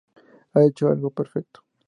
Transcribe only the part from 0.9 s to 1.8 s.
perfecto.